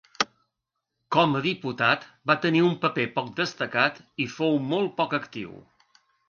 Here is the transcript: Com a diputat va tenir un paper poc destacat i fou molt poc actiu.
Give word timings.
Com 1.15 1.35
a 1.39 1.41
diputat 1.45 2.07
va 2.31 2.37
tenir 2.45 2.63
un 2.69 2.73
paper 2.87 3.05
poc 3.19 3.29
destacat 3.41 4.01
i 4.27 4.29
fou 4.39 4.59
molt 4.73 4.97
poc 5.03 5.15
actiu. 5.21 5.55